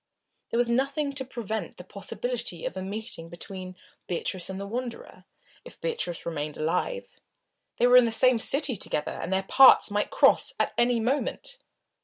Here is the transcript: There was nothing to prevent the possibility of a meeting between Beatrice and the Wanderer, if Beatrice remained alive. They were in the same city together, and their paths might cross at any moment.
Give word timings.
There 0.49 0.57
was 0.57 0.67
nothing 0.67 1.13
to 1.13 1.23
prevent 1.23 1.77
the 1.77 1.83
possibility 1.83 2.65
of 2.65 2.75
a 2.75 2.81
meeting 2.81 3.29
between 3.29 3.75
Beatrice 4.07 4.49
and 4.49 4.59
the 4.59 4.65
Wanderer, 4.65 5.25
if 5.63 5.79
Beatrice 5.79 6.25
remained 6.25 6.57
alive. 6.57 7.17
They 7.77 7.85
were 7.85 7.97
in 7.97 8.05
the 8.05 8.11
same 8.11 8.39
city 8.39 8.75
together, 8.75 9.11
and 9.11 9.31
their 9.31 9.43
paths 9.43 9.91
might 9.91 10.09
cross 10.09 10.55
at 10.59 10.73
any 10.75 10.99
moment. 10.99 11.59